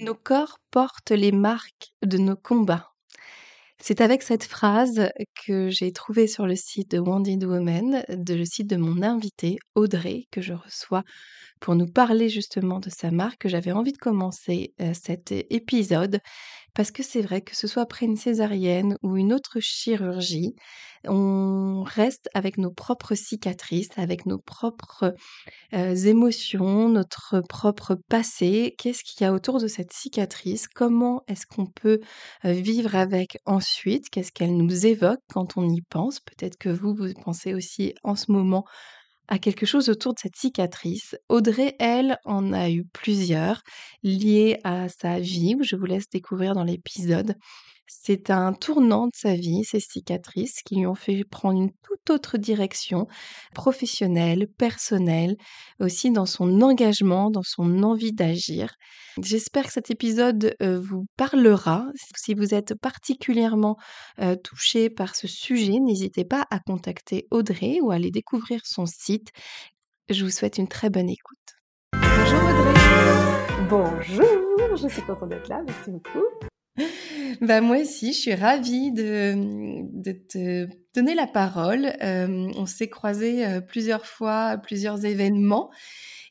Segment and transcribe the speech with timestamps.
[0.00, 2.92] Nos corps portent les marques de nos combats.
[3.80, 5.08] C'est avec cette phrase
[5.44, 9.58] que j'ai trouvée sur le site de Wounded Woman, de, le site de mon invitée
[9.74, 11.02] Audrey, que je reçois
[11.60, 16.20] pour nous parler justement de sa marque, que j'avais envie de commencer euh, cet épisode
[16.78, 20.54] parce que c'est vrai que ce soit après une césarienne ou une autre chirurgie,
[21.08, 25.12] on reste avec nos propres cicatrices, avec nos propres
[25.74, 28.76] euh, émotions, notre propre passé.
[28.78, 30.68] Qu'est-ce qu'il y a autour de cette cicatrice?
[30.68, 31.98] Comment est-ce qu'on peut
[32.44, 34.08] euh, vivre avec ensuite?
[34.08, 36.20] Qu'est-ce qu'elle nous évoque quand on y pense?
[36.20, 38.64] Peut-être que vous, vous pensez aussi en ce moment
[39.28, 41.16] à quelque chose autour de cette cicatrice.
[41.28, 43.62] Audrey, elle, en a eu plusieurs
[44.02, 47.34] liées à sa vie, je vous laisse découvrir dans l'épisode.
[47.88, 52.10] C'est un tournant de sa vie, ces cicatrices, qui lui ont fait prendre une toute
[52.10, 53.06] autre direction
[53.54, 55.36] professionnelle, personnelle,
[55.80, 58.74] aussi dans son engagement, dans son envie d'agir.
[59.22, 61.86] J'espère que cet épisode euh, vous parlera.
[62.14, 63.76] Si vous êtes particulièrement
[64.20, 68.84] euh, touché par ce sujet, n'hésitez pas à contacter Audrey ou à aller découvrir son
[68.84, 69.30] site.
[70.10, 71.38] Je vous souhaite une très bonne écoute.
[71.94, 72.78] Bonjour Audrey.
[73.68, 76.24] Bonjour, je suis contente d'être là, merci beaucoup.
[77.40, 79.34] Bah moi aussi, je suis ravie de,
[80.28, 81.92] te donner la parole.
[82.02, 85.70] Euh, on s'est croisés euh, plusieurs fois à plusieurs événements.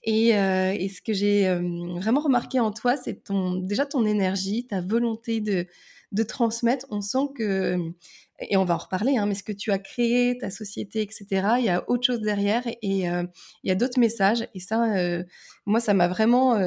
[0.03, 1.53] Et, euh, et ce que j'ai
[1.99, 5.67] vraiment remarqué en toi, c'est ton, déjà ton énergie, ta volonté de,
[6.11, 6.85] de transmettre.
[6.89, 7.77] On sent que,
[8.39, 11.25] et on va en reparler, hein, mais ce que tu as créé, ta société, etc.,
[11.57, 13.29] il y a autre chose derrière et, il
[13.63, 14.47] y a d'autres messages.
[14.53, 14.93] Et ça,
[15.65, 16.57] moi, ça m'a vraiment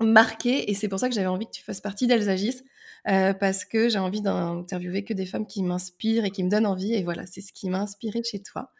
[0.00, 0.70] marqué.
[0.70, 2.62] Et c'est pour ça que j'avais envie que tu fasses partie d'Alsagis
[3.08, 6.66] euh, parce que j'ai envie d'interviewer que des femmes qui m'inspirent et qui me donnent
[6.66, 6.94] envie.
[6.94, 8.70] Et voilà, c'est ce qui m'a inspiré chez toi.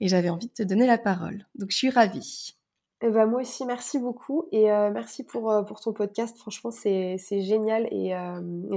[0.00, 1.46] Et j'avais envie de te donner la parole.
[1.54, 2.56] Donc je suis ravie.
[3.04, 6.38] Eh ben, moi aussi, merci beaucoup et euh, merci pour, euh, pour ton podcast.
[6.38, 8.14] Franchement, c'est génial et,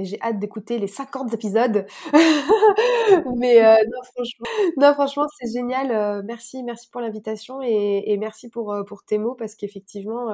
[0.02, 1.86] j'ai hâte d'écouter les 50 épisodes.
[3.36, 6.24] Mais non, franchement, franchement c'est génial.
[6.24, 10.32] merci, merci pour l'invitation et, merci pour, pour tes mots parce qu'effectivement,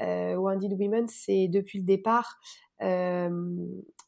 [0.00, 2.38] euh, Wounded Women, c'est depuis le départ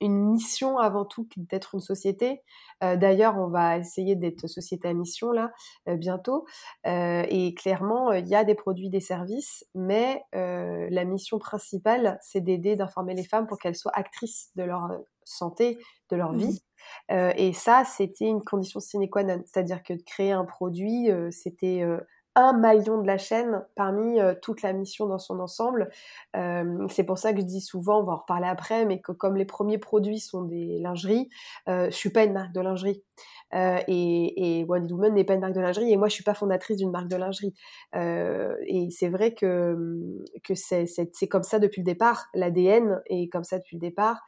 [0.00, 2.42] une mission avant tout d'être une société.
[2.84, 5.52] Euh, d'ailleurs, on va essayer d'être société à mission là
[5.88, 6.46] euh, bientôt.
[6.84, 12.76] et clairement, il y a des produits, des services, mais la mission principale, c'est d'aider,
[12.76, 14.90] d'informer les femmes pour qu'elles soient actrices de leur
[15.24, 15.78] santé,
[16.10, 16.62] de leur vie.
[17.10, 17.14] Mmh.
[17.36, 19.42] et ça, c'était une condition sine qua non.
[19.46, 21.82] C'est-à-dire que de créer un produit, c'était
[22.36, 25.88] un maillon de la chaîne parmi euh, toute la mission dans son ensemble.
[26.36, 29.10] Euh, c'est pour ça que je dis souvent, on va en reparler après, mais que
[29.12, 31.28] comme les premiers produits sont des lingeries,
[31.68, 33.02] euh, je suis pas une marque de lingerie.
[33.54, 36.34] Euh, et, et Woman n'est pas une marque de lingerie et moi je suis pas
[36.34, 37.54] fondatrice d'une marque de lingerie.
[37.94, 39.76] et c'est vrai que,
[40.42, 44.20] que c'est comme ça depuis le départ, l'ADN est comme ça depuis le départ.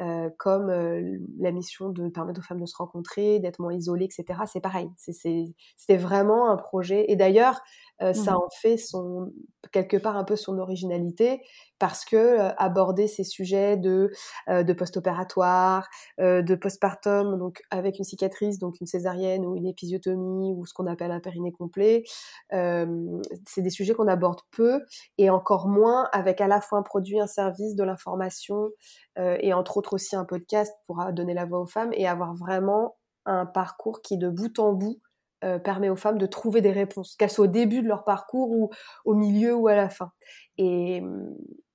[0.00, 4.06] Euh, comme euh, la mission de permettre aux femmes de se rencontrer, d'être moins isolées,
[4.06, 4.40] etc.
[4.46, 4.90] C'est pareil.
[4.96, 7.04] C'était vraiment un projet.
[7.12, 7.60] Et d'ailleurs,
[8.02, 8.36] euh, ça mmh.
[8.36, 9.32] en fait son
[9.72, 11.40] quelque part un peu son originalité
[11.78, 14.10] parce que euh, aborder ces sujets de
[14.48, 15.88] euh, de post-opératoire,
[16.18, 20.86] de postpartum, donc avec une cicatrice, donc une césarienne ou une épisiotomie ou ce qu'on
[20.86, 22.04] appelle un périnée complet,
[22.50, 24.80] c'est des sujets qu'on aborde peu
[25.18, 28.70] et encore moins avec à la fois un produit, un service, de l'information
[29.18, 32.96] et entre autres aussi un podcast pour donner la voix aux femmes et avoir vraiment
[33.26, 35.00] un parcours qui de bout en bout
[35.44, 38.50] euh, permet aux femmes de trouver des réponses, qu'elles soient au début de leur parcours
[38.50, 38.70] ou
[39.04, 40.10] au milieu ou à la fin.
[40.56, 41.02] Et,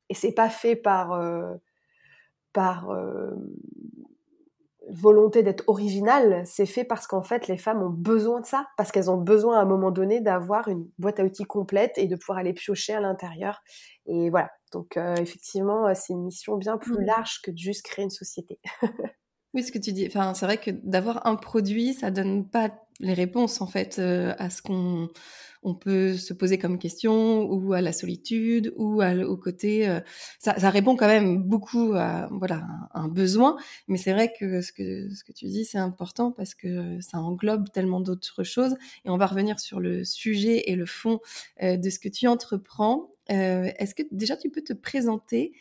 [0.10, 1.54] et c'est pas fait par, euh,
[2.52, 3.30] par euh,
[4.90, 8.92] volonté d'être original, c'est fait parce qu'en fait les femmes ont besoin de ça, parce
[8.92, 12.16] qu'elles ont besoin à un moment donné d'avoir une boîte à outils complète et de
[12.16, 13.62] pouvoir aller piocher à l'intérieur.
[14.08, 17.06] Et voilà, donc effectivement c'est une mission bien plus mmh.
[17.06, 18.60] large que de juste créer une société.
[19.54, 20.06] Oui, ce que tu dis.
[20.08, 22.70] Enfin, c'est vrai que d'avoir un produit, ça donne pas
[23.00, 25.10] les réponses en fait euh, à ce qu'on
[25.64, 29.90] on peut se poser comme question ou à la solitude ou au côté.
[29.90, 30.00] Euh,
[30.40, 33.58] ça, ça, répond quand même beaucoup à voilà un, besoin,
[33.88, 37.18] mais c'est vrai que ce que ce que tu dis c'est important parce que ça
[37.20, 38.76] englobe tellement d'autres choses
[39.06, 41.20] et on va revenir sur le sujet et le fond
[41.64, 43.10] euh, de ce que tu entreprends.
[43.28, 45.54] est-ce que déjà tu peux te présenter,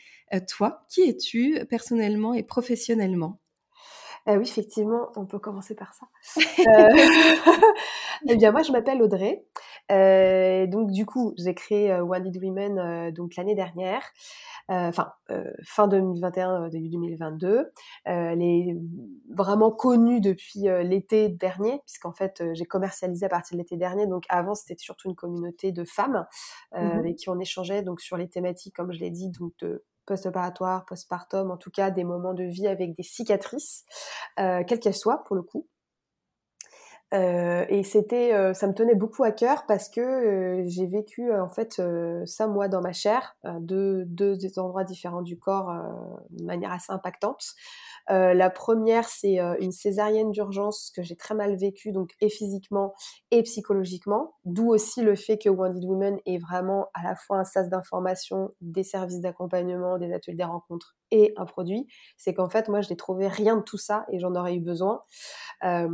[0.48, 0.86] toi?
[0.88, 3.40] Qui es-tu personnellement et professionnellement?
[4.36, 6.06] Oui, effectivement, on peut commencer par ça.
[6.58, 6.88] euh,
[8.28, 9.44] eh bien, moi, je m'appelle Audrey.
[9.90, 14.02] Euh, donc, du coup, j'ai créé euh, One Women donc l'année dernière.
[14.70, 17.72] Euh, enfin euh, fin 2021, euh, début 2022.
[18.04, 18.76] elle est
[19.30, 24.06] vraiment connue depuis l'été dernier, puisqu'en fait j'ai commercialisé à partir de l'été dernier.
[24.06, 26.26] Donc avant c'était surtout une communauté de femmes
[26.72, 29.84] mmh avec qui on échangeait donc sur les thématiques, comme je l'ai dit, donc de
[30.08, 33.84] post-opératoire, postpartum, en tout cas des moments de vie avec des cicatrices,
[34.40, 35.68] euh, quelles qu'elles soient pour le coup.
[37.14, 41.48] Euh, et c'était, euh, ça me tenait beaucoup à cœur parce que j'ai vécu en
[41.48, 41.80] fait
[42.26, 44.06] ça moi dans ma chair, deux
[44.56, 45.72] endroits différents du corps
[46.30, 47.54] de manière assez impactante.
[48.10, 52.28] Euh, la première, c'est euh, une césarienne d'urgence que j'ai très mal vécue, donc et
[52.28, 52.94] physiquement
[53.30, 54.34] et psychologiquement.
[54.44, 58.50] D'où aussi le fait que Wounded Women est vraiment à la fois un sas d'information,
[58.60, 61.86] des services d'accompagnement, des ateliers, des rencontres et un produit.
[62.16, 64.60] C'est qu'en fait, moi, je n'ai trouvé rien de tout ça et j'en aurais eu
[64.60, 65.02] besoin.
[65.64, 65.88] Euh,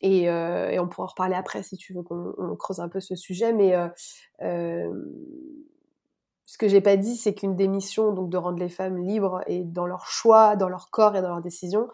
[0.00, 3.14] et, et, on pourra en reparler après si tu veux qu'on creuse un peu ce
[3.16, 3.74] sujet, mais
[6.52, 9.40] ce que j'ai pas dit, c'est qu'une des missions, donc de rendre les femmes libres
[9.46, 11.88] et dans leur choix, dans leur corps et dans leurs décisions,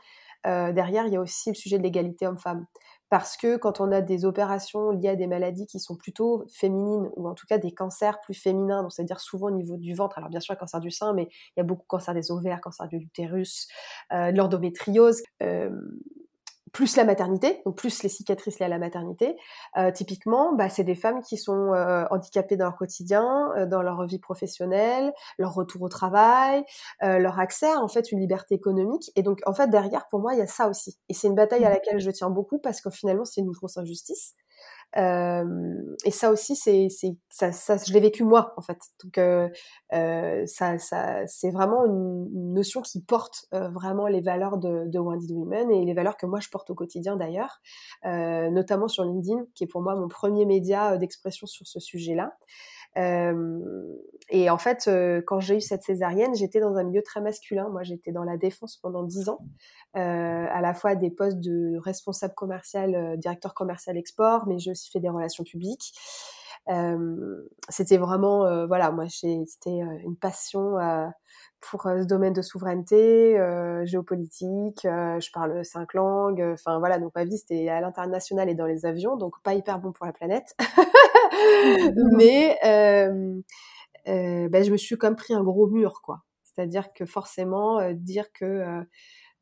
[0.49, 2.67] euh, derrière, il y a aussi le sujet de l'égalité homme-femme.
[3.09, 7.09] Parce que quand on a des opérations liées à des maladies qui sont plutôt féminines,
[7.15, 10.29] ou en tout cas des cancers plus féminins, c'est-à-dire souvent au niveau du ventre, alors
[10.29, 12.89] bien sûr cancer du sein, mais il y a beaucoup de cancer des ovaires, cancer
[12.89, 13.69] de l'utérus,
[14.13, 15.71] euh, l'endométriose, euh,
[16.73, 19.37] plus la maternité, donc plus les cicatrices liées à la maternité.
[19.77, 23.83] Euh, typiquement, bah, c'est des femmes qui sont euh, handicapées dans leur quotidien, euh, dans
[23.83, 26.65] leur vie professionnelle, leur retour au travail,
[27.01, 29.11] leur accès à en fait une liberté économique.
[29.17, 30.99] Et donc en fait derrière, pour moi, il y a ça aussi.
[31.09, 31.73] Et c'est une bataille à mmh.
[31.73, 34.35] laquelle je tiens beaucoup parce que finalement c'est une grosse injustice.
[34.97, 35.45] Euh,
[36.05, 38.79] et ça aussi, c'est, c'est, ça, ça, je l'ai vécu moi en fait.
[39.05, 39.49] Donc euh,
[39.93, 45.31] euh, ça, ça, c'est vraiment une, notion qui porte vraiment les valeurs de, de Wounded
[45.31, 47.61] Women et les valeurs que moi je porte au quotidien d'ailleurs,
[48.05, 52.33] notamment sur LinkedIn, qui est pour moi mon premier média d'expression sur ce sujet-là.
[52.99, 53.97] Euh,
[54.31, 57.69] et en fait, euh, quand j'ai eu cette césarienne, j'étais dans un milieu très masculin.
[57.71, 59.39] Moi, j'étais dans la défense pendant dix ans,
[59.97, 64.91] euh, à la fois des postes de responsable commercial, directeur commercial export, mais j'ai aussi
[64.91, 65.95] fait des relations publiques.
[67.71, 70.77] c'était vraiment, voilà, moi, c'était une passion
[71.61, 73.39] pour ce domaine de souveraineté,
[73.85, 74.81] géopolitique.
[74.83, 76.45] je parle cinq langues.
[76.53, 79.79] Enfin voilà, donc ma vie c'était à l'international et dans les avions, donc pas hyper
[79.79, 80.55] bon pour la planète.
[82.17, 83.41] Mais euh,
[84.09, 86.23] euh, ben, je me suis comme pris un gros mur, quoi.
[86.45, 88.85] C'est-à-dire que forcément, euh, dire que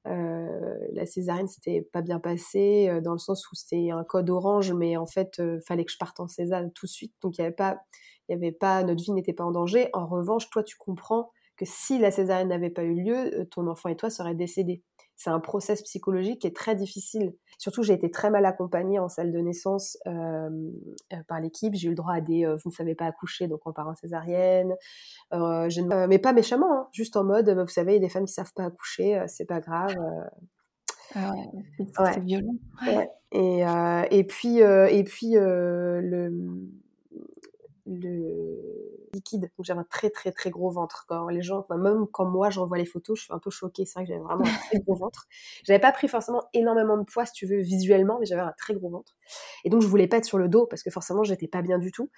[0.04, 4.96] la césarienne s'était pas bien passée, dans le sens où c'était un code orange, mais
[4.96, 7.14] en fait, fallait que je parte en césarienne tout de suite.
[7.22, 7.80] Donc il y avait pas,
[8.28, 9.88] il y avait pas, notre vie n'était pas en danger.
[9.94, 13.88] En revanche, toi, tu comprends que si la césarienne n'avait pas eu lieu, ton enfant
[13.88, 14.82] et toi seraient décédés
[15.16, 17.34] c'est un process psychologique qui est très difficile.
[17.58, 20.50] Surtout, j'ai été très mal accompagnée en salle de naissance euh,
[21.12, 21.74] euh par l'équipe.
[21.74, 23.88] J'ai eu le droit à des euh, vous ne savez pas accoucher, donc on part
[23.88, 24.74] en césarienne.
[25.32, 28.10] Euh, je, mais pas méchamment, hein, juste en mode vous savez, il y a des
[28.10, 29.96] femmes qui savent pas accoucher, c'est pas grave.
[31.14, 32.54] Ah ouais, c'est violent.
[32.86, 33.10] Ouais.
[33.32, 33.62] Et,
[34.10, 36.30] et puis, et puis le
[37.86, 39.42] le liquide.
[39.56, 41.04] Donc j'avais un très très très gros ventre.
[41.08, 43.84] Quand les gens, même quand moi j'envoie les photos, je suis un peu choquée.
[43.86, 45.26] C'est vrai que j'avais vraiment un très gros ventre.
[45.64, 48.74] J'avais pas pris forcément énormément de poids, si tu veux, visuellement, mais j'avais un très
[48.74, 49.14] gros ventre.
[49.64, 51.78] Et donc je voulais pas être sur le dos parce que forcément j'étais pas bien
[51.78, 52.10] du tout.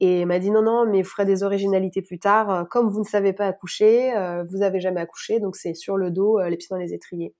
[0.00, 2.66] Et elle m'a dit non non, mais vous ferez des originalités plus tard.
[2.70, 6.10] Comme vous ne savez pas accoucher, euh, vous avez jamais accouché, donc c'est sur le
[6.10, 7.34] dos, euh, les pieds dans les étriers.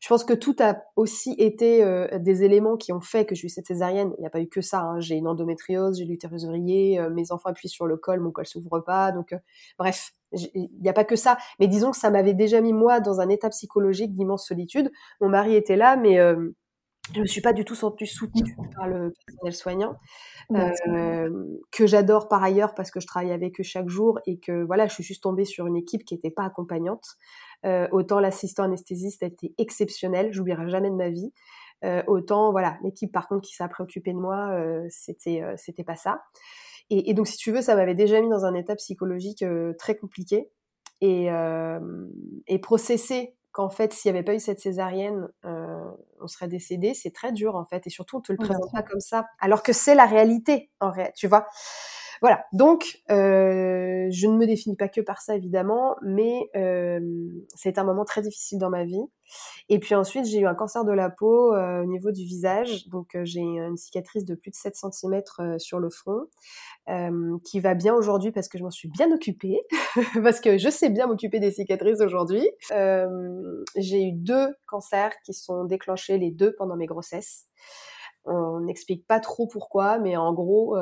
[0.00, 3.46] Je pense que tout a aussi été euh, des éléments qui ont fait que j'ai
[3.46, 4.12] eu cette césarienne.
[4.18, 4.82] Il n'y a pas eu que ça.
[4.82, 5.00] Hein.
[5.00, 8.46] J'ai une endométriose, j'ai l'utérus ouvrier, euh, mes enfants appuient sur le col, mon col
[8.46, 9.10] s'ouvre pas.
[9.10, 9.38] Donc, euh,
[9.76, 11.36] bref, il n'y a pas que ça.
[11.58, 14.92] Mais disons que ça m'avait déjà mis moi dans un état psychologique d'immense solitude.
[15.20, 16.16] Mon mari était là, mais
[17.14, 19.96] je me suis pas du tout sentie soutenue par le personnel soignant.
[21.72, 24.86] que j'adore par ailleurs parce que je travaille avec eux chaque jour et que voilà,
[24.86, 27.16] je suis juste tombée sur une équipe qui n'était pas accompagnante.
[27.66, 31.32] Euh, autant l'assistant anesthésiste a été exceptionnel, j'oublierai jamais de ma vie.
[31.84, 35.96] Euh, autant voilà, l'équipe par contre qui s'est préoccupée de moi, euh, c'était c'était pas
[35.96, 36.22] ça.
[36.90, 39.44] Et, et, donc si tu veux, ça m'avait déjà mis dans un état psychologique
[39.78, 40.48] très compliqué
[41.00, 41.28] et
[42.46, 47.12] et processer qu'en fait, s'il n'y avait pas eu cette césarienne, on serait décédé, c'est
[47.12, 47.86] très dur en fait.
[47.86, 50.90] Et surtout, on te le présente pas comme ça, alors que c'est la réalité en
[50.90, 51.46] réalité, tu vois.
[52.20, 52.44] Voilà.
[52.52, 57.00] Donc, euh, je ne me définis pas que par ça, évidemment, mais euh,
[57.54, 59.04] c'est un moment très difficile dans ma vie.
[59.68, 62.88] Et puis ensuite, j'ai eu un cancer de la peau euh, au niveau du visage.
[62.88, 65.22] Donc, euh, j'ai une cicatrice de plus de 7 cm
[65.58, 66.26] sur le front,
[67.44, 69.60] qui va bien aujourd'hui parce que je m'en suis bien occupée,
[70.22, 72.48] parce que je sais bien m'occuper des cicatrices aujourd'hui.
[73.76, 77.46] j'ai eu deux cancers qui sont déclenchés les deux pendant mes grossesses.
[78.28, 80.76] On n'explique pas trop pourquoi, mais en gros,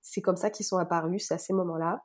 [0.00, 2.02] c'est comme ça qu'ils sont apparus, c'est à ces moments-là.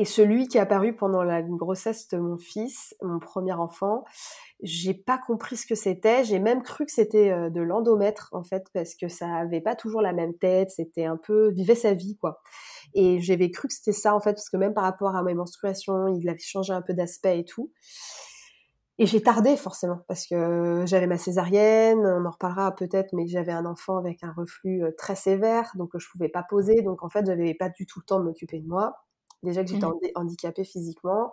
[0.00, 4.04] Et celui qui est apparu pendant la grossesse de mon fils, mon premier enfant,
[4.62, 6.22] j'ai pas compris ce que c'était.
[6.22, 9.74] J'ai même cru que c'était euh, de l'endomètre en fait, parce que ça avait pas
[9.74, 10.70] toujours la même tête.
[10.70, 12.40] C'était un peu vivait sa vie quoi.
[12.94, 15.34] Et j'avais cru que c'était ça en fait, parce que même par rapport à mes
[15.34, 17.72] menstruations, il avait changé un peu d'aspect et tout.
[19.00, 23.52] Et j'ai tardé forcément parce que j'avais ma césarienne, on en reparlera peut-être, mais j'avais
[23.52, 27.08] un enfant avec un reflux euh, très sévère, donc je pouvais pas poser, donc en
[27.08, 28.96] fait j'avais pas du tout le temps de m'occuper de moi.
[29.44, 30.10] Déjà que j'étais mmh.
[30.16, 31.32] handicapée physiquement,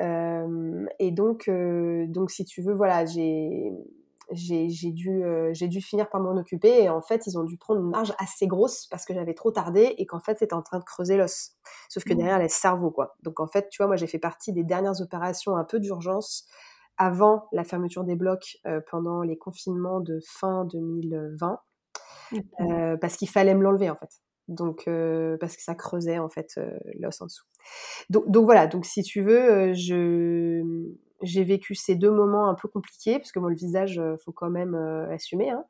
[0.00, 3.72] euh, et donc euh, donc si tu veux voilà j'ai
[4.30, 5.22] j'ai dû
[5.52, 8.14] j'ai dû finir par m'en occuper et en fait ils ont dû prendre une marge
[8.18, 11.16] assez grosse parce que j'avais trop tardé et qu'en fait c'était en train de creuser
[11.16, 11.56] l'os
[11.90, 12.16] sauf que mmh.
[12.16, 15.02] derrière le cerveau quoi donc en fait tu vois moi j'ai fait partie des dernières
[15.02, 16.46] opérations un peu d'urgence
[16.98, 21.60] avant la fermeture des blocs euh, pendant les confinements de fin 2020,
[22.60, 24.20] euh, parce qu'il fallait me l'enlever en fait.
[24.48, 26.60] Donc euh, parce que ça creusait en fait
[26.98, 27.46] l'os en dessous.
[28.10, 28.66] Donc, donc, voilà.
[28.66, 30.62] Donc si tu veux, je
[31.22, 34.50] j'ai vécu ces deux moments un peu compliqués parce que moi le visage faut quand
[34.50, 34.74] même
[35.10, 35.64] assumer hein.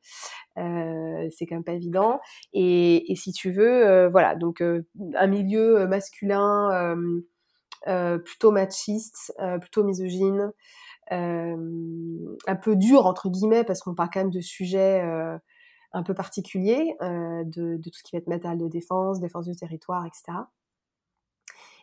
[1.30, 2.18] c'est quand même pas évident
[2.54, 6.96] et, et si tu veux voilà donc un milieu masculin
[8.24, 10.50] plutôt machiste plutôt misogyne
[11.10, 15.36] un peu dur entre guillemets parce qu'on parle quand même de sujets euh,
[15.92, 19.46] un peu particuliers, euh, de, de, tout ce qui va être matériel de défense, défense
[19.46, 20.38] du territoire, etc.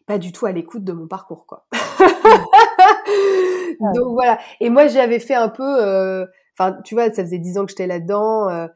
[0.05, 1.67] Pas du tout à l'écoute de mon parcours, quoi.
[3.95, 4.39] Donc voilà.
[4.59, 6.25] Et moi, j'avais fait un peu,
[6.57, 8.67] enfin, tu vois, ça faisait dix ans que j'étais là-dedans.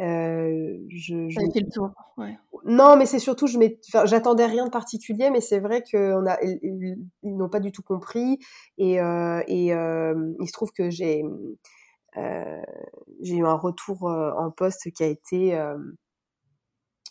[0.00, 1.90] Euh, je, le tour.
[2.16, 2.36] Ouais.
[2.64, 3.58] Non, mais c'est surtout, je
[3.88, 7.82] enfin, j'attendais rien de particulier, mais c'est vrai qu'on a, ils, n'ont pas du tout
[7.82, 8.38] compris,
[8.78, 11.22] et, euh, et euh, il se trouve que j'ai,
[13.20, 15.54] j'ai eu un retour en poste qui a été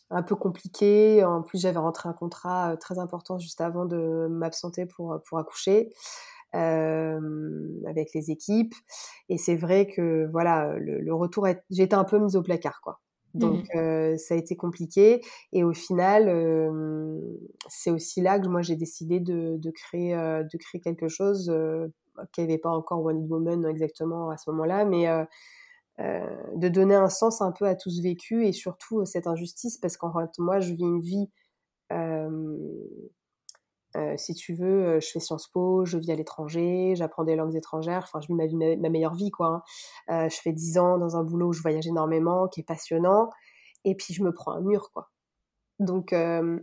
[0.10, 1.24] un peu compliqué.
[1.24, 5.94] En plus, j'avais rentré un contrat très important juste avant de m'absenter pour pour accoucher
[6.54, 8.76] avec les équipes.
[9.30, 13.00] Et c'est vrai que voilà, le, le retour, j'étais un peu mise au placard, quoi.
[13.34, 15.22] Donc mmh euh, ça a été compliqué
[15.54, 17.20] et au final euh,
[17.68, 21.50] c'est aussi là que moi j'ai décidé de, de créer euh, de créer quelque chose
[21.50, 21.88] euh,
[22.32, 25.08] qui n'avait pas encore One Woman exactement à ce moment-là, mais
[25.98, 29.98] de donner un sens un peu à tout ce vécu et surtout cette injustice parce
[29.98, 31.28] qu'en fait moi je vis une vie
[33.96, 37.36] euh, si tu veux, euh, je fais Sciences Po, je vis à l'étranger, j'apprends des
[37.36, 39.48] langues étrangères, enfin, je vis ma, ma, meilleure vie, quoi.
[39.48, 39.64] Hein.
[40.26, 43.30] Euh, je fais 10 ans dans un boulot où je voyage énormément, qui est passionnant,
[43.86, 45.10] et puis je me prends un mur, quoi.
[45.80, 46.16] Donc,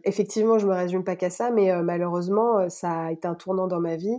[0.04, 3.80] effectivement, je me résume pas qu'à ça, mais malheureusement, ça a été un tournant dans
[3.80, 4.16] ma vie,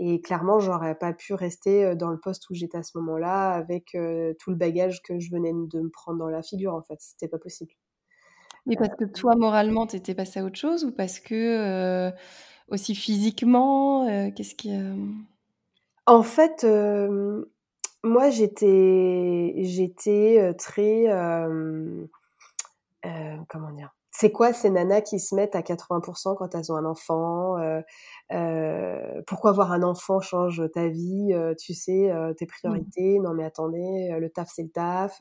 [0.00, 3.96] et clairement, j'aurais pas pu rester dans le poste où j'étais à ce moment-là, avec
[4.40, 6.96] tout le bagage que je venais de me prendre dans la figure, en fait.
[6.98, 7.72] C'était pas possible.
[8.66, 12.10] Mais parce que toi, moralement, tu étais passé à autre chose ou parce que euh,
[12.68, 14.72] aussi physiquement, euh, qu'est-ce qui.
[16.06, 16.64] En fait,
[18.04, 21.06] moi, j'étais, j'étais très.
[23.48, 23.92] comment dire?
[24.14, 27.80] C'est quoi ces nanas qui se mettent à 80% quand elles ont un enfant euh,
[27.80, 27.82] euh,
[29.26, 32.48] Pourquoi avoir un enfant change ta vie Tu sais, tes mmh.
[32.48, 33.18] priorités?
[33.18, 35.20] Non mais attendez, le taf c'est le taf.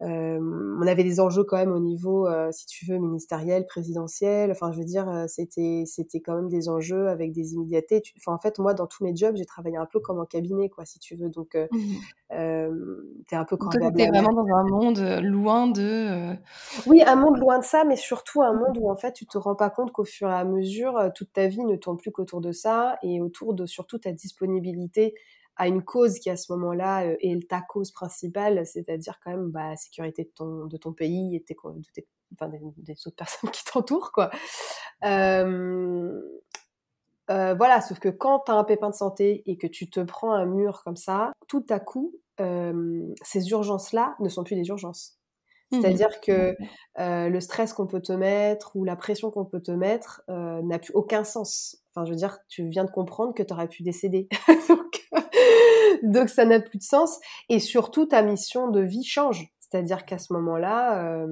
[0.00, 4.50] on avait des enjeux quand même au niveau, si tu veux, ministériel, présidentiel.
[4.50, 8.02] Enfin, je veux dire, c'était c'était quand même des enjeux avec des immédiatetés.
[8.18, 10.68] Enfin, en fait, moi, dans tous mes jobs, j'ai travaillé un peu comme en cabinet,
[10.68, 11.30] quoi, si tu veux.
[11.30, 11.78] Donc, mmh
[12.28, 16.34] t'es un peu quand T'es vraiment dans un monde loin de.
[16.86, 19.38] Oui, un monde loin de ça, mais surtout un monde où en fait tu te
[19.38, 22.40] rends pas compte qu'au fur et à mesure toute ta vie ne tourne plus qu'autour
[22.40, 25.14] de ça et autour de surtout ta disponibilité
[25.56, 29.50] à une cause qui à ce moment-là euh, est ta cause principale, c'est-à-dire quand même
[29.50, 31.56] bah, la sécurité de ton, de ton pays et tes,
[32.76, 34.30] des, autres personnes qui t'entourent quoi.
[35.04, 36.20] Euh,
[37.28, 40.32] voilà, sauf que quand tu as un pépin de santé et que tu te prends
[40.32, 45.15] un mur comme ça, tout à coup, ces urgences-là ne sont plus des urgences.
[45.72, 46.56] Mmh C'est-à-dire que
[46.98, 50.62] euh, le stress qu'on peut te mettre ou la pression qu'on peut te mettre euh,
[50.62, 51.82] n'a plus aucun sens.
[51.90, 54.28] Enfin, je veux dire, tu viens de comprendre que tu aurais pu décéder.
[54.68, 55.08] donc,
[56.02, 57.18] donc, ça n'a plus de sens.
[57.48, 59.48] Et surtout, ta mission de vie change.
[59.58, 61.26] C'est-à-dire qu'à ce moment-là,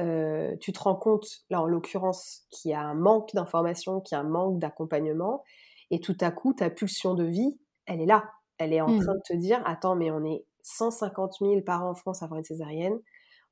[0.00, 4.16] euh, tu te rends compte, là en l'occurrence, qu'il y a un manque d'information, qu'il
[4.16, 5.42] y a un manque d'accompagnement,
[5.90, 8.24] et tout à coup, ta pulsion de vie, elle est là.
[8.58, 9.00] Elle est en mmh.
[9.00, 12.38] train de te dire, attends, mais on est 150 000 parents en France à avoir
[12.38, 12.98] une césarienne,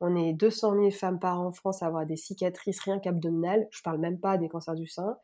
[0.03, 3.69] on est 200 000 femmes par an en France à avoir des cicatrices rien qu'abdominales,
[3.71, 5.17] je parle même pas des cancers du sein.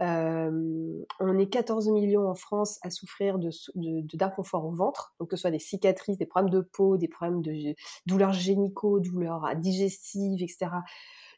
[0.00, 5.42] on est 14 millions en France à souffrir d'inconfort de, au ventre, donc que ce
[5.42, 7.74] soit des cicatrices, des problèmes de peau, des problèmes de
[8.06, 10.70] douleurs génicaux, douleurs digestives, etc.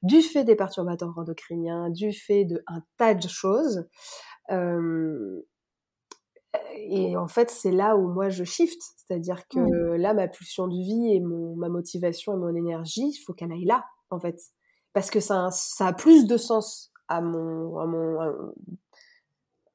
[0.03, 3.89] Du fait des perturbateurs endocriniens, du fait d'un tas de choses
[6.77, 8.81] et en fait, c'est là où moi je shift.
[8.97, 9.97] C'est-à-dire que mmh.
[9.97, 13.53] là, ma pulsion de vie et mon, ma motivation et mon énergie, il faut qu'elle
[13.53, 14.41] aille là, en fait.
[14.93, 18.21] Parce que ça, ça a plus de sens à mon, à mon,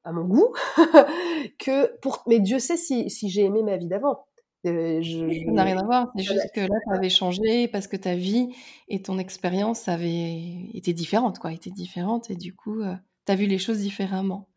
[0.04, 0.54] à mon goût
[1.58, 2.22] que pour.
[2.26, 4.24] Mais Dieu sait si, si j'ai aimé ma vie d'avant.
[4.66, 6.12] Euh, je, ça n'a rien à voir.
[6.16, 8.54] C'est juste que là, ça avait changé parce que ta vie
[8.88, 12.30] et ton expérience avaient été différentes, quoi, étaient différentes.
[12.30, 12.94] Et du coup, euh,
[13.26, 14.48] tu as vu les choses différemment.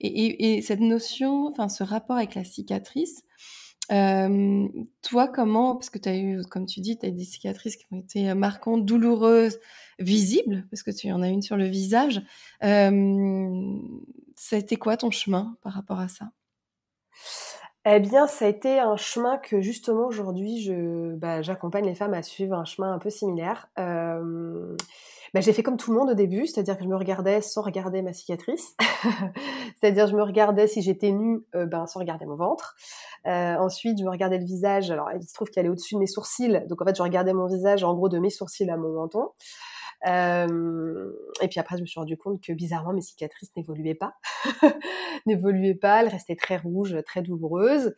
[0.00, 3.24] Et, cette notion, enfin ce rapport avec la cicatrice,
[3.92, 4.68] euh,
[5.02, 7.86] toi, comment, parce que tu as eu, comme tu dis, tu as des cicatrices qui
[7.90, 9.58] ont été marquantes, douloureuses,
[9.98, 12.22] visibles, parce que tu en as une sur le visage.
[12.64, 13.76] Euh,
[14.36, 16.30] ça a été quoi ton chemin par rapport à ça?
[17.86, 22.14] Eh bien, ça a été un chemin que justement aujourd'hui, je, bah, j'accompagne les femmes
[22.14, 23.68] à suivre un chemin un peu similaire.
[23.78, 24.76] Euh,
[25.34, 27.62] bah, j'ai fait comme tout le monde au début, c'est-à-dire que je me regardais sans
[27.62, 28.76] regarder ma cicatrice.
[29.80, 32.76] c'est-à-dire je me regardais si j'étais nue, euh, ben, sans regarder mon ventre.
[33.26, 34.90] Euh, ensuite, je me regardais le visage.
[34.90, 36.62] Alors, il se trouve qu'elle est au-dessus de mes sourcils.
[36.68, 39.28] Donc, en fait, je regardais mon visage, en gros, de mes sourcils à mon menton.
[40.06, 44.14] Euh, et puis après, je me suis rendu compte que bizarrement, mes cicatrices n'évoluaient pas.
[45.26, 47.94] n'évoluaient pas, elles restaient très rouges, très douloureuses.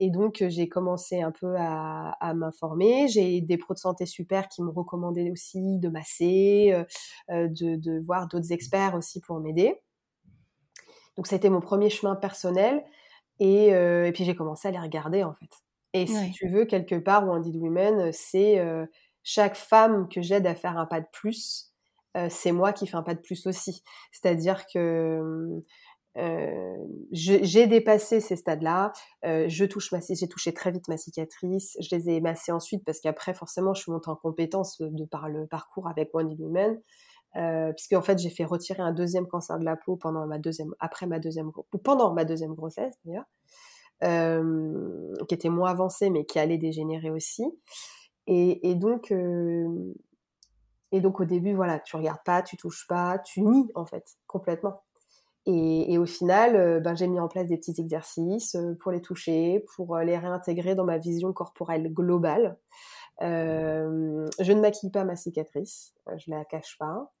[0.00, 3.06] Et donc, j'ai commencé un peu à, à m'informer.
[3.08, 6.72] J'ai des pros de santé super qui me recommandaient aussi de masser,
[7.30, 9.80] euh, de, de voir d'autres experts aussi pour m'aider.
[11.16, 12.82] Donc, ça a été mon premier chemin personnel.
[13.38, 15.50] Et, euh, et puis, j'ai commencé à les regarder, en fait.
[15.92, 18.86] Et si tu veux, quelque part, Wounded Women, c'est euh,
[19.22, 21.74] chaque femme que j'aide à faire un pas de plus,
[22.16, 23.82] euh, c'est moi qui fais un pas de plus aussi.
[24.12, 25.60] C'est-à-dire que
[26.16, 28.92] j'ai dépassé ces stades-là.
[29.22, 31.76] Je touche ma, j'ai touché très vite ma cicatrice.
[31.80, 35.46] Je les ai massées ensuite parce qu'après, forcément, je suis montée en compétence par le
[35.46, 36.80] parcours avec One Women.
[37.36, 40.38] Euh, puisque en fait j'ai fait retirer un deuxième cancer de la peau pendant ma
[40.38, 41.52] deuxième après ma deuxième
[41.84, 43.24] pendant ma deuxième grossesse d'ailleurs
[45.28, 47.44] qui était moins avancée mais qui allait dégénérer aussi
[48.26, 49.12] et, et donc
[50.90, 54.16] et donc au début voilà tu regardes pas tu touches pas tu nies en fait
[54.26, 54.82] complètement
[55.46, 59.00] et, au final, euh, ben, j'ai mis en place des petits exercices euh, pour les
[59.00, 62.58] toucher, pour euh, les réintégrer dans ma vision corporelle globale.
[63.20, 67.12] je ne maquille pas ma cicatrice, je la cache pas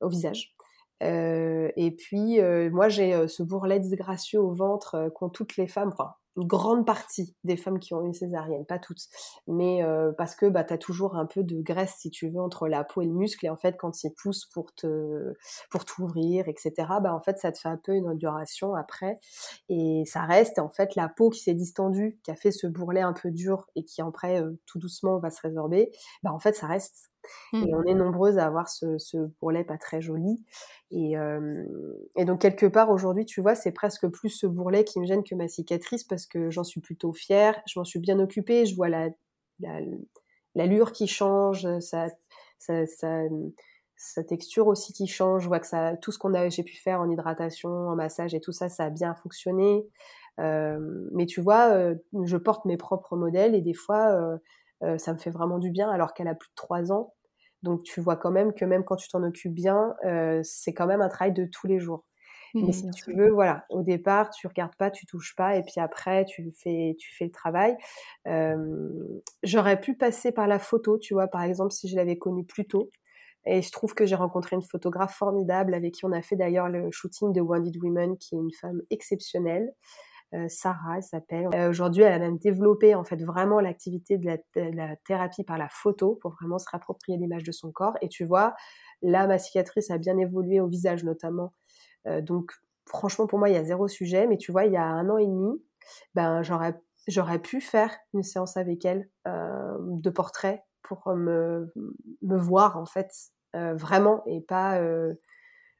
[0.00, 0.54] au visage.
[1.00, 5.92] et puis, moi, j'ai ce bourrelet disgracieux au ventre qu'ont toutes les femmes,
[6.36, 9.02] une grande partie des femmes qui ont une césarienne, pas toutes,
[9.46, 12.40] mais euh, parce que bah, tu as toujours un peu de graisse, si tu veux,
[12.40, 15.34] entre la peau et le muscle, et en fait, quand il pousse pour te
[15.70, 19.20] pour t'ouvrir, etc., bah, en fait, ça te fait un peu une enduration après,
[19.68, 23.00] et ça reste, en fait, la peau qui s'est distendue, qui a fait ce bourrelet
[23.02, 25.90] un peu dur, et qui, après, euh, tout doucement, va se résorber,
[26.22, 27.10] bah, en fait, ça reste
[27.52, 27.74] et mmh.
[27.74, 30.44] on est nombreuses à avoir ce, ce bourrelet pas très joli.
[30.90, 31.64] Et, euh,
[32.16, 35.24] et donc quelque part aujourd'hui, tu vois, c'est presque plus ce bourrelet qui me gêne
[35.24, 38.74] que ma cicatrice parce que j'en suis plutôt fière, je m'en suis bien occupée, je
[38.76, 39.08] vois la,
[40.54, 42.08] l'allure qui change, sa,
[42.58, 42.86] sa,
[43.96, 46.76] sa, texture aussi qui change, je vois que ça, tout ce qu'on a, j'ai pu
[46.76, 49.86] faire en hydratation, en massage et tout ça, ça a bien fonctionné.
[50.40, 54.38] Euh, mais tu vois, euh, je porte mes propres modèles et des fois, euh,
[54.82, 57.13] euh, ça me fait vraiment du bien alors qu'elle a plus de 3 ans.
[57.64, 60.86] Donc tu vois quand même que même quand tu t'en occupes bien, euh, c'est quand
[60.86, 62.04] même un travail de tous les jours.
[62.54, 65.80] Mais si tu veux, voilà, au départ, tu regardes pas, tu touches pas, et puis
[65.80, 67.76] après, tu fais, tu fais le travail.
[68.28, 69.02] Euh,
[69.42, 72.66] j'aurais pu passer par la photo, tu vois, par exemple, si je l'avais connue plus
[72.66, 72.92] tôt.
[73.44, 76.68] Et je trouve que j'ai rencontré une photographe formidable avec qui on a fait d'ailleurs
[76.68, 79.74] le shooting de Wounded Women, qui est une femme exceptionnelle.
[80.34, 81.48] Euh, Sarah, elle s'appelle.
[81.54, 85.68] Euh, aujourd'hui, elle a même développé en fait vraiment l'activité de, la, thérapie par la
[85.68, 87.96] photo pour vraiment se rapproprier l'image de son corps.
[88.00, 88.54] Et tu vois,
[89.02, 91.52] là, ma cicatrice a bien évolué au visage notamment.
[92.06, 92.52] Euh, donc,
[92.86, 94.26] franchement, pour moi, il y a zéro sujet.
[94.26, 95.62] Mais tu vois, il y a un an et demi,
[96.14, 101.72] ben, j'aurais pu faire une séance avec elle de portrait pour me,
[102.22, 103.10] me voir en fait
[103.54, 104.80] vraiment et pas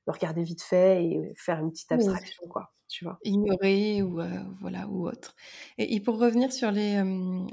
[0.06, 3.18] me regarder vite fait et faire une petite abstraction quoi tu vois.
[3.24, 4.28] Ignorer ou euh,
[4.60, 5.34] voilà ou autre.
[5.78, 6.98] Et, pour revenir sur les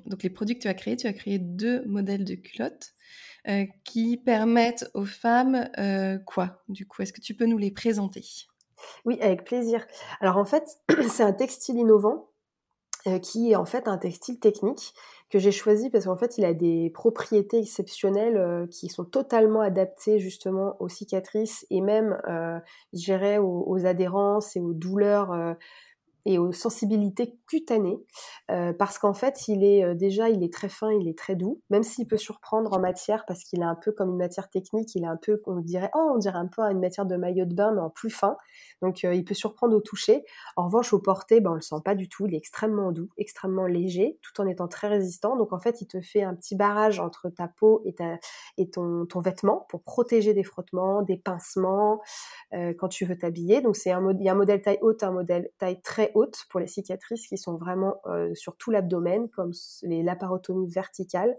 [0.05, 2.93] donc les produits que tu as créés, tu as créé deux modèles de culottes.
[3.83, 5.69] qui permettent aux femmes
[6.27, 7.01] quoi, du coup?
[7.01, 8.23] Est-ce que tu peux nous les présenter?
[9.05, 9.87] Oui, avec plaisir.
[10.19, 10.63] Alors en fait,
[11.09, 12.30] c'est un textile innovant
[13.21, 14.93] qui est en fait un textile technique
[15.29, 20.19] que j'ai choisi parce qu'en fait il a des propriétés exceptionnelles qui sont totalement adaptées
[20.19, 25.55] justement aux cicatrices et même, je dirais, aux, aux, adhérences et aux douleurs
[26.25, 27.99] et aux sensibilités cutanées
[28.49, 31.35] euh, parce qu'en fait il est euh, déjà il est très fin il est très
[31.35, 34.49] doux même s'il peut surprendre en matière parce qu'il est un peu comme une matière
[34.49, 37.15] technique il est un peu on dirait oh on dirait un peu une matière de
[37.15, 38.37] maillot de bain mais en plus fin.
[38.81, 40.23] Donc euh, il peut surprendre au toucher.
[40.55, 42.27] En revanche au porté ben on le sent pas du tout.
[42.27, 45.35] Il est extrêmement doux extrêmement léger tout en étant très résistant.
[45.35, 48.17] Donc en fait il te fait un petit barrage entre ta peau et ta
[48.57, 52.01] et ton ton vêtement pour protéger des frottements des pincements
[52.51, 53.61] quand tu veux t'habiller.
[53.61, 56.45] Donc c'est un il y a un modèle taille haute un modèle taille très hautes
[56.49, 59.51] pour les cicatrices qui sont vraiment euh, sur tout l'abdomen, comme
[59.83, 61.35] les laparotomies verticales,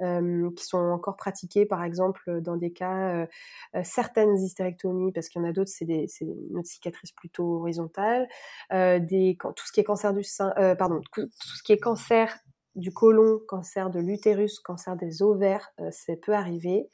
[0.00, 3.26] euh, qui sont encore pratiquées par exemple dans des cas
[3.74, 8.28] euh, certaines hystérectomies, parce qu'il y en a d'autres, c'est des, une cicatrice plutôt horizontale,
[8.70, 12.38] des, tout ce qui est cancer du sein, pardon, tout ce qui est cancer
[12.76, 16.88] du côlon, cancer de l'utérus, cancer des ovaires, euh, ça peut arriver.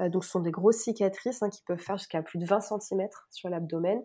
[0.00, 2.60] Euh, donc ce sont des grosses cicatrices hein, qui peuvent faire jusqu'à plus de 20
[2.60, 4.02] cm sur l'abdomen.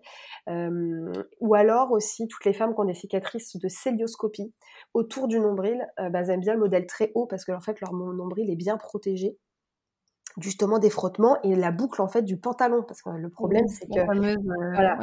[0.48, 4.54] Euh, ou alors aussi toutes les femmes qui ont des cicatrices de célioscopie
[4.94, 7.80] autour du nombril, bah, elles aiment bien le modèle très haut parce que en fait
[7.82, 9.38] leur nombril est bien protégé
[10.40, 13.88] justement des frottements et la boucle en fait du pantalon parce que le problème c'est
[13.88, 14.06] que
[14.76, 15.00] voilà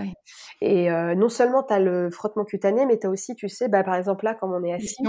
[0.61, 3.83] et non seulement tu as le frottement cutané mais tu as aussi tu sais bah,
[3.83, 5.03] par exemple là comme on est assis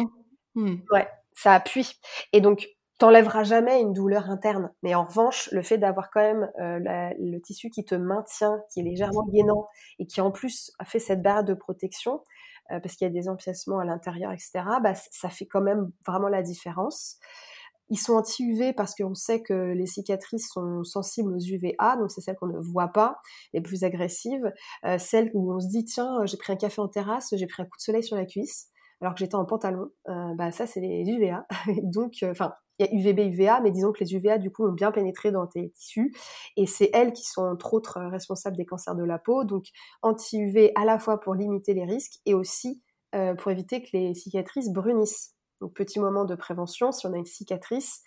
[0.56, 0.76] Mmh.
[0.92, 2.00] Ouais, ça appuie.
[2.34, 4.72] Et donc, t'enlèveras jamais une douleur interne.
[4.84, 6.80] Mais en revanche, le fait d'avoir quand même euh,
[7.20, 9.68] le tissu qui te maintient, qui est légèrement gainant
[10.00, 12.24] et qui en plus a fait cette barre de protection,
[12.72, 15.92] euh, parce qu'il y a des empiècements à l'intérieur, etc., bah, ça fait quand même
[16.08, 17.20] vraiment la différence.
[17.90, 22.22] Ils sont anti-UV parce qu'on sait que les cicatrices sont sensibles aux UVA, donc c'est
[22.22, 23.20] celles qu'on ne voit pas,
[23.54, 24.52] les plus agressives.
[24.86, 27.62] Euh, celles où on se dit, tiens, j'ai pris un café en terrasse, j'ai pris
[27.62, 28.70] un coup de soleil sur la cuisse
[29.06, 31.46] alors que j'étais en pantalon, euh, bah ça c'est les UVA.
[31.84, 34.66] Donc, euh, enfin, il y a UVB, UVA, mais disons que les UVA du coup
[34.66, 36.12] ont bien pénétré dans tes tissus
[36.58, 39.44] et c'est elles qui sont entre autres responsables des cancers de la peau.
[39.44, 39.68] Donc
[40.02, 42.82] anti-UV à la fois pour limiter les risques et aussi
[43.14, 45.36] euh, pour éviter que les cicatrices brunissent.
[45.62, 48.02] Donc petit moment de prévention, si on a une cicatrice,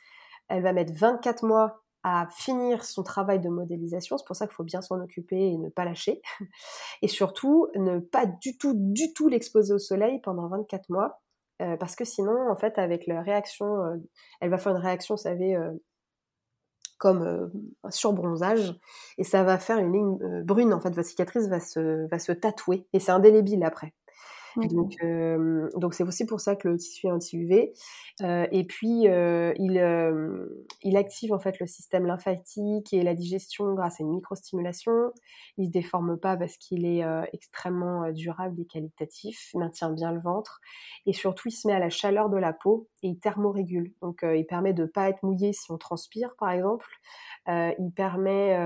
[0.48, 4.18] elle va mettre 24 mois à finir son travail de modélisation.
[4.18, 6.22] C'est pour ça qu'il faut bien s'en occuper et ne pas lâcher.
[7.02, 11.20] Et surtout, ne pas du tout, du tout l'exposer au soleil pendant 24 mois.
[11.60, 13.96] Euh, parce que sinon, en fait, avec la réaction, euh,
[14.40, 15.72] elle va faire une réaction, vous savez, euh,
[16.98, 17.50] comme
[17.84, 18.74] un surbronzage,
[19.18, 20.74] et ça va faire une ligne brune.
[20.74, 23.94] En fait, votre cicatrice va se, va se tatouer, et c'est indélébile après.
[24.56, 24.96] Donc,
[25.76, 27.72] donc c'est aussi pour ça que le tissu est anti-UV.
[28.22, 29.80] Euh, et puis, euh, il,
[30.82, 35.12] il active en fait le système lymphatique et la digestion grâce à une microstimulation.
[35.56, 40.20] Il se déforme pas parce qu'il est extrêmement durable et qualitatif, il maintient bien le
[40.20, 40.60] ventre.
[41.06, 43.92] Et surtout, il se met à la chaleur de la peau et il thermorégule.
[44.02, 46.86] Donc, il permet de pas être mouillé si on transpire, par exemple.
[47.46, 48.56] Il permet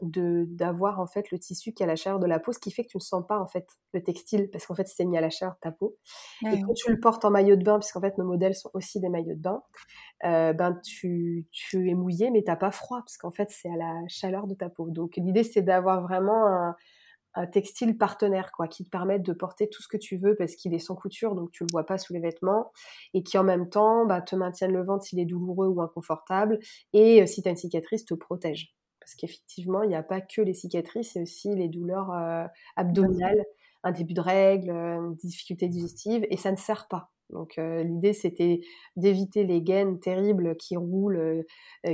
[0.00, 2.70] de d'avoir en fait le tissu qui a la chaleur de la peau, ce qui
[2.70, 5.16] fait que tu ne sens pas en fait le textile parce qu'en fait c'est mis
[5.16, 5.96] à la chaleur de ta peau.
[6.50, 9.00] Et quand tu le portes en maillot de bain, puisqu'en fait nos modèles sont aussi
[9.00, 9.62] des maillots de bain,
[10.24, 13.76] euh, ben tu, tu es mouillé mais t'as pas froid parce qu'en fait c'est à
[13.76, 14.88] la chaleur de ta peau.
[14.90, 16.76] Donc l'idée c'est d'avoir vraiment un,
[17.34, 20.54] un textile partenaire, quoi, qui te permette de porter tout ce que tu veux parce
[20.54, 22.72] qu'il est sans couture, donc tu le vois pas sous les vêtements,
[23.14, 26.58] et qui en même temps bah, te maintienne le ventre s'il est douloureux ou inconfortable,
[26.92, 28.74] et euh, si tu as une cicatrice, te protège.
[29.00, 32.44] Parce qu'effectivement, il n'y a pas que les cicatrices, c'est aussi les douleurs euh,
[32.76, 33.44] abdominales,
[33.84, 37.10] un début de règles, euh, une difficulté digestive, et ça ne sert pas.
[37.30, 38.60] Donc l'idée c'était
[38.96, 41.46] d'éviter les gaines terribles qui roulent,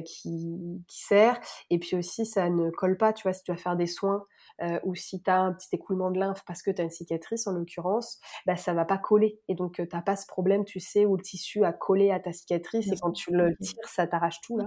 [0.05, 1.39] qui, qui serrent,
[1.71, 4.27] et puis aussi ça ne colle pas, tu vois, si tu vas faire des soins,
[4.61, 6.91] euh, ou si tu as un petit écoulement de lymphe parce que tu as une
[6.91, 9.39] cicatrice en l'occurrence, bah, ça va pas coller.
[9.49, 12.11] Et donc, euh, tu n'as pas ce problème, tu sais, où le tissu a collé
[12.11, 14.67] à ta cicatrice et quand tu le tires, ça t'arrache tout là.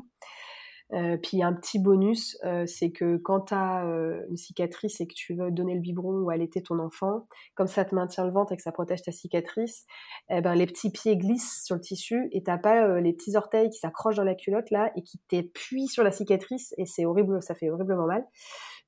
[0.93, 5.07] Euh, puis un petit bonus, euh, c'est que quand tu as euh, une cicatrice et
[5.07, 8.31] que tu veux donner le biberon ou allaiter ton enfant, comme ça te maintient le
[8.31, 9.85] ventre et que ça protège ta cicatrice,
[10.29, 13.69] eh ben, les petits pieds glissent sur le tissu et t'as pas les petits orteils
[13.69, 17.41] qui s'accrochent dans la culotte là et qui t'appuient sur la cicatrice et c'est horrible,
[17.41, 18.25] ça fait horriblement mal.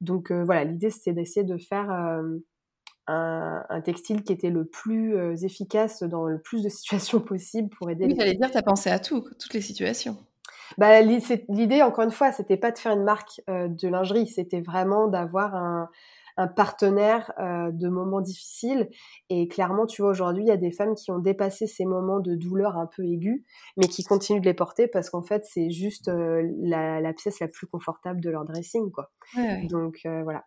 [0.02, 2.40] Donc voilà, l'idée c'était d'essayer de faire un,
[3.08, 8.06] un, textile qui était le plus efficace dans le plus de situations possibles pour aider.
[8.06, 10.18] Oui, j'allais dire, tu as pensé à tout, toutes les situations.
[10.78, 14.62] Bah, l'idée, encore une fois, c'était pas de faire une marque euh, de lingerie, c'était
[14.62, 15.90] vraiment d'avoir un,
[16.38, 18.90] un partenaire de moments difficiles.
[19.30, 22.20] Et clairement, tu vois, aujourd'hui, il y a des femmes qui ont dépassé ces moments
[22.20, 23.44] de douleur un peu aigus,
[23.78, 27.68] mais qui continuent de les porter parce qu'en fait, c'est juste la, pièce la plus
[27.68, 29.12] confortable de leur dressing, quoi.
[29.70, 30.44] Donc voilà.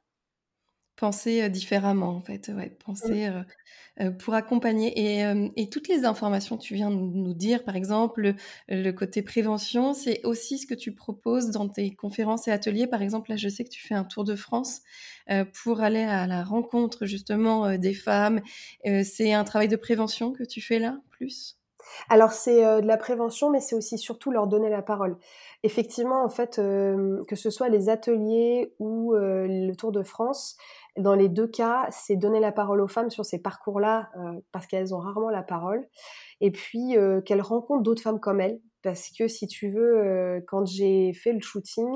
[0.96, 3.30] Penser différemment, en fait, ouais, penser
[4.18, 4.92] pour accompagner.
[4.98, 8.34] Et, et, toutes les informations que tu viens de nous dire, par exemple,
[8.68, 12.86] le, côté prévention, c'est aussi ce que tu proposes dans tes conférences et ateliers.
[12.86, 14.80] Par exemple, là, je sais que tu fais un tour de France
[15.62, 18.40] pour aller à la rencontre justement des femmes.
[19.04, 21.55] c'est un travail de prévention que tu fais là, plus?
[22.08, 25.16] Alors c'est de la prévention, mais c'est aussi surtout leur donner la parole.
[25.62, 30.56] Effectivement, en fait, que ce soit les ateliers ou le Tour de France,
[30.96, 34.66] dans les deux cas, c'est donner la parole aux femmes sur ces parcours-là, euh, parce
[34.66, 35.86] qu'elles ont rarement la parole,
[36.40, 40.40] et puis euh, qu'elles rencontrent d'autres femmes comme elles, parce que si tu veux, euh,
[40.46, 41.86] quand j'ai fait le shooting,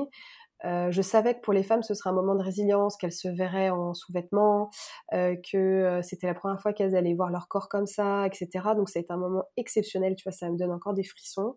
[0.63, 3.69] je savais que pour les femmes, ce serait un moment de résilience, qu'elles se verraient
[3.69, 4.69] en sous-vêtements,
[5.11, 8.47] que c'était la première fois qu'elles allaient voir leur corps comme ça, etc.
[8.75, 11.55] Donc ça a été un moment exceptionnel, tu vois, ça me donne encore des frissons.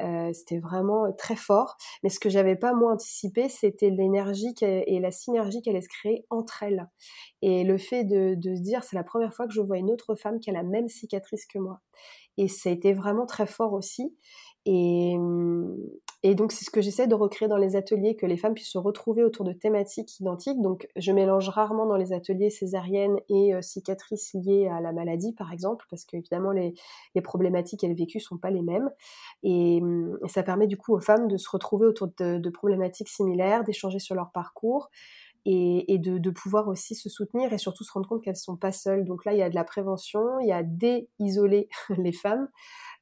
[0.00, 1.76] Euh, c'était vraiment très fort.
[2.02, 5.88] Mais ce que j'avais pas moins anticipé, c'était l'énergie et la synergie qu'elle allait se
[5.88, 6.88] créer entre elles.
[7.42, 9.90] Et le fait de, de se dire, c'est la première fois que je vois une
[9.90, 11.80] autre femme qui a la même cicatrice que moi.
[12.36, 14.16] Et ça a été vraiment très fort aussi.
[14.66, 15.16] Et,
[16.26, 18.72] et donc, c'est ce que j'essaie de recréer dans les ateliers, que les femmes puissent
[18.72, 20.58] se retrouver autour de thématiques identiques.
[20.62, 25.34] Donc, je mélange rarement dans les ateliers césariennes et euh, cicatrices liées à la maladie,
[25.34, 26.72] par exemple, parce qu'évidemment, les,
[27.14, 28.90] les problématiques qu'elles vécues sont pas les mêmes.
[29.42, 33.62] Et, et, ça permet du coup aux femmes de se retrouver autour de, problématiques similaires,
[33.62, 34.88] d'échanger sur leur parcours.
[35.44, 38.72] Et, et de, pouvoir aussi se soutenir et surtout se rendre compte qu'elles sont pas
[38.72, 39.04] seules.
[39.04, 42.48] Donc là, il y a de la prévention, il y a déisoler les femmes,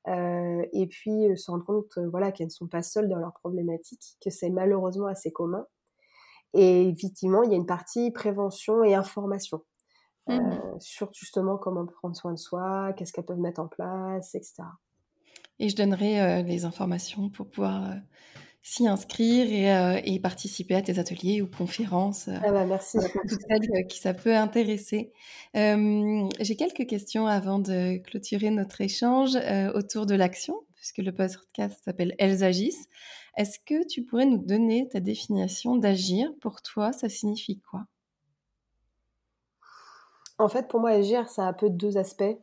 [0.09, 3.19] euh, et puis euh, se rendre compte euh, voilà, qu'elles ne sont pas seules dans
[3.19, 5.65] leurs problématiques, que c'est malheureusement assez commun.
[6.55, 9.63] Et effectivement, il y a une partie prévention et information
[10.27, 10.59] mmh.
[10.81, 14.65] sur justement comment prendre soin de soi, qu'est-ce qu'elles peuvent mettre en place, etc.
[15.59, 17.95] Et je donnerai les informations pour pouvoir
[18.63, 22.29] s'y inscrire et, euh, et, participer à tes ateliers ou conférences.
[22.29, 22.99] Euh, ah bah merci.
[23.29, 25.13] toutes celles euh, qui ça peut intéresser.
[25.55, 29.37] J'ai quelques questions avant de clôturer notre échange
[29.75, 32.89] autour de l'action, puisque le podcast s'appelle Elles agissent.
[33.37, 36.31] Est-ce que tu pourrais nous donner ta définition d'agir?
[36.41, 37.85] Pour toi, ça signifie quoi?
[40.39, 42.37] En fait, pour moi, agir, ça a un peu deux aspects.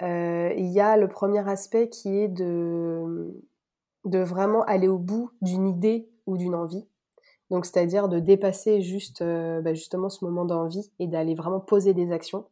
[0.00, 3.34] Il y a le premier aspect qui est de
[4.04, 6.86] de vraiment aller au bout d'une idée ou d'une envie.
[7.50, 11.94] Donc, c'est-à-dire de dépasser juste, euh, bah, justement ce moment d'envie et d'aller vraiment poser
[11.94, 12.46] des actions.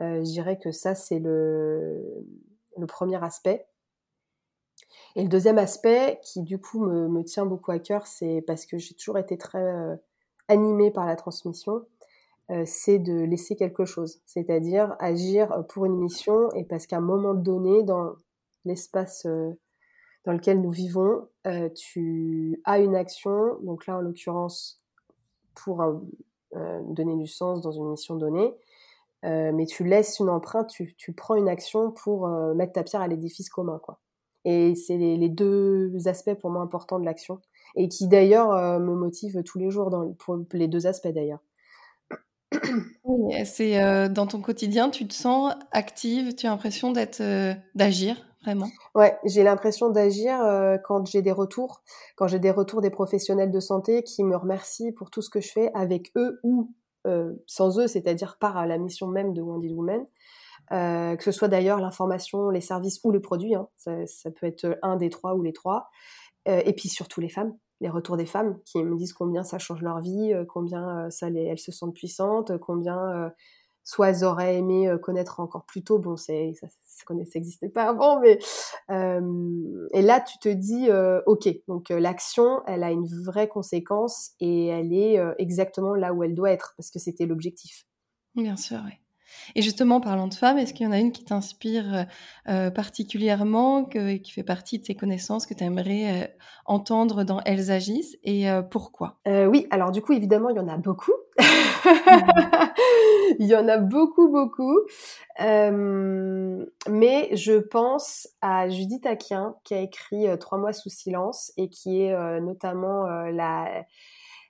[0.00, 2.24] Euh, je dirais que ça, c'est le,
[2.86, 3.66] premier aspect.
[5.16, 8.66] Et le deuxième aspect, qui du coup me, me tient beaucoup à cœur, c'est parce
[8.66, 9.96] que j'ai toujours été très euh,
[10.46, 11.84] animée par la transmission,
[12.64, 14.22] c'est de laisser quelque chose.
[14.24, 18.14] C'est-à-dire agir pour une mission et parce qu'à un moment donné, dans
[18.64, 19.26] l'espace
[20.24, 24.82] dans lequel nous vivons, euh, tu as une action, donc là en l'occurrence
[25.54, 28.54] pour euh, donner du sens dans une mission donnée,
[29.24, 33.08] euh, mais tu laisses une empreinte, tu, prends une action pour mettre ta pierre à
[33.08, 33.80] l'édifice commun.
[33.82, 34.00] quoi.
[34.44, 37.40] Et c'est les, deux aspects pour moi importants de l'action,
[37.74, 41.40] et qui d'ailleurs me motivent tous les jours, pour les deux aspects d'ailleurs.
[43.04, 47.22] Oui, c'est dans ton quotidien, tu te sens active, tu as l'impression d'être,
[47.74, 48.27] d'agir?
[48.42, 51.82] Vraiment Ouais, j'ai l'impression d'agir euh, quand j'ai des retours,
[52.16, 55.40] quand j'ai des retours des professionnels de santé qui me remercient pour tout ce que
[55.40, 56.72] je fais avec eux ou
[57.06, 60.04] euh, sans eux, c'est-à-dire par la mission même de Wounded Woman.
[60.72, 64.46] Euh, que ce soit d'ailleurs l'information, les services ou les produits, hein, ça, ça, peut
[64.46, 65.88] être un des trois ou les trois.
[66.46, 69.58] Euh, et puis surtout les femmes, les retours des femmes qui me disent combien ça
[69.58, 73.32] change leur vie, combien ça les, elles se sentent puissantes, combien
[73.88, 75.98] soit elles auraient aimé euh, connaître encore plus tôt.
[75.98, 78.38] Bon, c'est ça, ça n'existait pas avant, mais
[78.90, 83.48] euh, et là tu te dis euh, ok, donc euh, l'action, elle a une vraie
[83.48, 87.86] conséquence et elle est exactement là où elle doit être parce que c'était l'objectif.
[88.34, 88.92] Bien sûr, oui.
[89.54, 92.06] Et justement, parlant de femmes, est-ce qu'il y en a une qui t'inspire
[92.48, 96.26] euh, particulièrement, que, qui fait partie de tes connaissances, que tu aimerais euh,
[96.66, 99.18] entendre dans Elles agissent et euh, pourquoi?
[99.26, 101.12] Oui, alors du coup, évidemment, il y en a beaucoup.
[103.38, 104.78] il y en a beaucoup, beaucoup.
[105.38, 112.02] mais je pense à Judith Aquin, qui a écrit Trois mois sous silence et qui
[112.02, 113.06] est notamment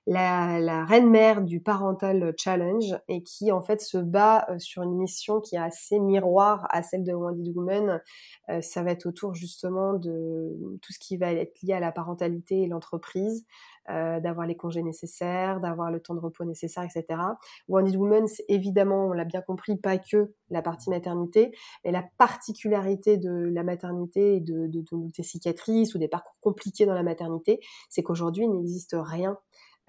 [0.08, 4.96] la reine mère du Parental Challenge et qui en fait se bat euh, sur une
[4.96, 8.00] mission qui est assez miroir à celle de Wendy Woman.
[8.48, 11.92] Euh, ça va être autour justement de tout ce qui va être lié à la
[11.92, 13.44] parentalité et l'entreprise,
[13.90, 17.20] euh, d'avoir les congés nécessaires, d'avoir le temps de repos nécessaire, etc.
[17.68, 21.52] Wonder Woman, c'est évidemment, on l'a bien compris, pas que la partie maternité,
[21.84, 26.86] mais la particularité de la maternité et de, de, de cicatrices ou des parcours compliqués
[26.86, 29.38] dans la maternité, c'est qu'aujourd'hui, il n'existe rien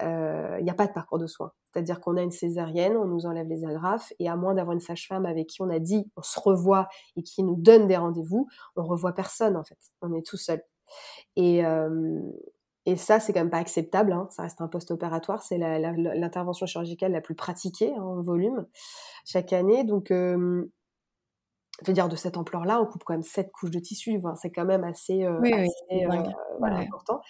[0.02, 1.52] euh, il n'y a pas de parcours de soins.
[1.72, 4.80] C'est-à-dire qu'on a une césarienne, on nous enlève les agrafes, et à moins d'avoir une
[4.80, 8.48] sage-femme avec qui on a dit on se revoit et qui nous donne des rendez-vous,
[8.76, 9.78] on revoit personne en fait.
[10.02, 10.62] On est tout seul.
[11.36, 12.20] Et, euh,
[12.86, 14.12] et ça, c'est quand même pas acceptable.
[14.12, 14.28] Hein.
[14.30, 15.42] Ça reste un post-opératoire.
[15.42, 18.66] C'est l'intervention chirurgicale la plus pratiquée hein, en volume
[19.24, 19.84] chaque année.
[19.84, 20.70] Donc, euh,
[21.82, 24.16] je veux dire, de cette ampleur-là, on coupe quand même sept couches de tissu.
[24.18, 26.22] Enfin, c'est quand même assez, euh, assez euh,
[26.58, 27.20] voilà, important.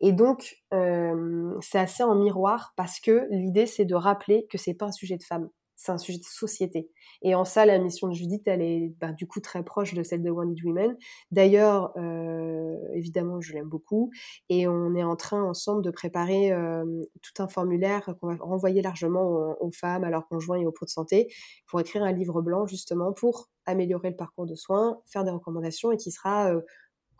[0.00, 4.86] Et donc, c'est assez en miroir parce que l'idée, c'est de rappeler que c'est pas
[4.86, 5.48] un sujet de femme
[5.80, 6.90] c'est un sujet de société.
[7.22, 10.02] Et en ça, la mission de Judith, elle est bah, du coup très proche de
[10.02, 10.94] celle de Wanted Women.
[11.30, 14.10] D'ailleurs, euh, évidemment, je l'aime beaucoup.
[14.50, 16.84] Et on est en train ensemble de préparer euh,
[17.22, 20.84] tout un formulaire qu'on va renvoyer largement aux, femmes, à leurs conjoints et aux pros
[20.84, 21.32] de santé
[21.66, 25.92] pour écrire un livre blanc justement pour améliorer le parcours de soins, faire des recommandations
[25.92, 26.60] et qui sera euh,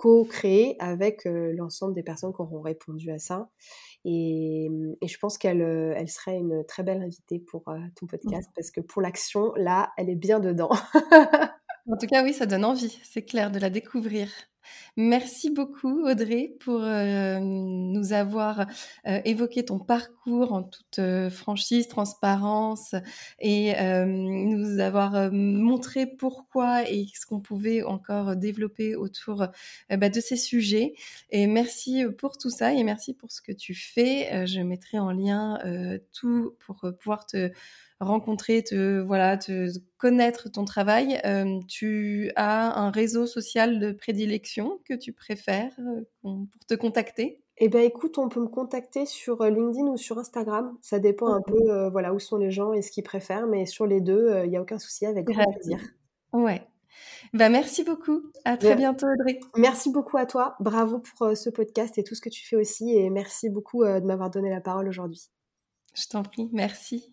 [0.00, 3.50] co-créé avec euh, l'ensemble des personnes qui auront répondu à ça.
[4.06, 4.66] Et,
[5.06, 8.52] je pense qu'elle euh, elle serait une très belle invitée pour euh, ton podcast mmh.
[8.56, 10.70] parce que pour l'action, là, elle est bien dedans.
[11.86, 14.30] en tout cas, oui, ça donne envie, c'est clair, de la découvrir.
[14.96, 18.66] Merci beaucoup Audrey pour euh, nous avoir
[19.06, 22.94] euh, évoqué ton parcours en toute euh, franchise, transparence
[23.38, 29.46] et nous avoir montré pourquoi et ce qu'on pouvait encore développer autour
[29.88, 30.94] bah, de ces sujets.
[31.30, 34.46] Et merci pour tout ça et merci pour ce que tu fais.
[34.46, 35.58] je mettrai en lien
[36.12, 37.50] tout pour pouvoir te
[38.00, 41.20] rencontrer, te voilà, te connaître ton travail.
[41.24, 47.42] Euh, tu as un réseau social de prédilection que tu préfères euh, pour te contacter?
[47.58, 50.76] Eh ben écoute, on peut me contacter sur euh, LinkedIn ou sur Instagram.
[50.80, 53.86] Ça dépend un peu, voilà, où sont les gens et ce qu'ils préfèrent, mais sur
[53.86, 55.78] les deux, il n'y a aucun souci, avec grand plaisir.
[56.32, 56.66] Ouais.
[57.34, 58.22] Bah merci beaucoup.
[58.44, 59.40] À très bientôt, Audrey.
[59.56, 60.56] Merci beaucoup à toi.
[60.58, 64.00] Bravo pour ce podcast et tout ce que tu fais aussi, et merci beaucoup de
[64.00, 65.28] m'avoir donné la parole aujourd'hui.
[65.94, 66.48] Je t'en prie.
[66.52, 67.12] Merci.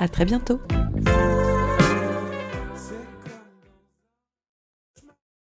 [0.00, 0.58] À très bientôt.